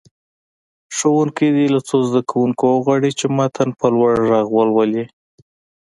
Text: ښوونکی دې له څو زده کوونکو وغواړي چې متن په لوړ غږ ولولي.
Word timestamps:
ښوونکی 0.95 1.47
دې 1.55 1.65
له 1.75 1.79
څو 1.87 1.97
زده 2.09 2.21
کوونکو 2.31 2.63
وغواړي 2.69 3.11
چې 3.19 3.25
متن 3.37 3.69
په 3.79 3.85
لوړ 3.93 4.15
غږ 4.31 4.47
ولولي. 4.53 5.05